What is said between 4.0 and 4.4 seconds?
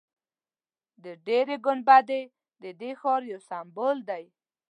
دی.